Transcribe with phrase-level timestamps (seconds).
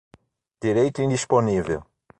[0.59, 1.85] direito indisponível